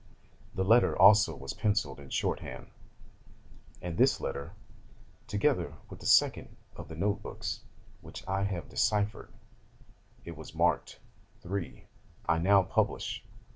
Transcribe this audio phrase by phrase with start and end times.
[0.55, 2.71] The letter also was pencilled in shorthand;
[3.83, 4.53] and this letter,
[5.27, 7.61] together with the second of the note books
[8.01, 9.31] which I have deciphered
[10.25, 10.99] (it was marked
[11.45, 11.85] 'III.'),
[12.27, 13.23] I now publish.